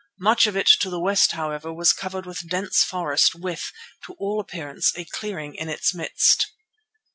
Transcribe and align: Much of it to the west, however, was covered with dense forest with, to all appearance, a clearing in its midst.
Much 0.19 0.47
of 0.47 0.57
it 0.57 0.65
to 0.65 0.89
the 0.89 0.99
west, 0.99 1.33
however, 1.33 1.71
was 1.71 1.93
covered 1.93 2.25
with 2.25 2.49
dense 2.49 2.83
forest 2.83 3.35
with, 3.35 3.71
to 4.03 4.13
all 4.13 4.39
appearance, 4.41 4.91
a 4.97 5.05
clearing 5.05 5.53
in 5.53 5.69
its 5.69 5.93
midst. 5.93 6.47